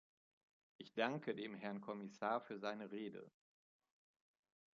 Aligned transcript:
Ich 0.79 0.95
danke 0.95 1.35
dem 1.35 1.53
Herrn 1.53 1.79
Kommissar 1.79 2.41
für 2.41 2.57
seine 2.57 2.89
Rede. 2.91 3.29